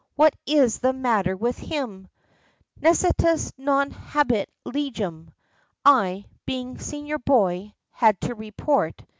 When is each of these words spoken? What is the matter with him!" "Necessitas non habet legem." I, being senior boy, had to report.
What 0.15 0.35
is 0.47 0.79
the 0.79 0.93
matter 0.93 1.37
with 1.37 1.59
him!" 1.59 2.07
"Necessitas 2.81 3.53
non 3.55 3.91
habet 3.91 4.47
legem." 4.65 5.31
I, 5.85 6.25
being 6.43 6.79
senior 6.79 7.19
boy, 7.19 7.75
had 7.91 8.19
to 8.21 8.33
report. 8.33 9.03